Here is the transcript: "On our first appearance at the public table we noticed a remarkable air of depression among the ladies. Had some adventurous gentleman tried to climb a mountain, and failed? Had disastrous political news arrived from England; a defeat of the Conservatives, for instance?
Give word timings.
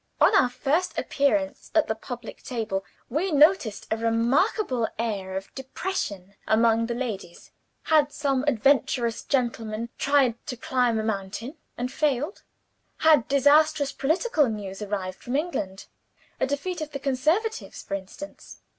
"On 0.19 0.35
our 0.35 0.49
first 0.49 0.97
appearance 0.97 1.69
at 1.75 1.85
the 1.85 1.93
public 1.93 2.41
table 2.41 2.83
we 3.07 3.31
noticed 3.31 3.85
a 3.91 3.97
remarkable 3.97 4.87
air 4.97 5.37
of 5.37 5.53
depression 5.53 6.33
among 6.47 6.87
the 6.87 6.95
ladies. 6.95 7.51
Had 7.83 8.11
some 8.11 8.43
adventurous 8.47 9.21
gentleman 9.21 9.89
tried 9.99 10.43
to 10.47 10.57
climb 10.57 10.97
a 10.97 11.03
mountain, 11.03 11.55
and 11.77 11.91
failed? 11.91 12.41
Had 13.01 13.27
disastrous 13.27 13.91
political 13.91 14.49
news 14.49 14.81
arrived 14.81 15.19
from 15.19 15.35
England; 15.35 15.85
a 16.39 16.47
defeat 16.47 16.81
of 16.81 16.93
the 16.93 16.99
Conservatives, 16.99 17.83
for 17.83 17.93
instance? 17.93 18.57